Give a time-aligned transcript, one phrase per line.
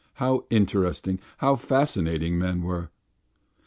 [0.15, 2.89] how interesting, how fascinating men were!